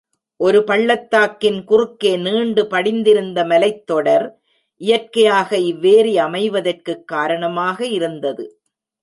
[0.39, 4.25] ஒரு பள்ளத்தாக்கின் குறுக்கே நீண்டு படிந்திருந்த மலைத் தொடர்,
[4.81, 8.45] இயற்கையாக இவ்வேரி அமைவதற்குக் காரணமாக இருந்தது.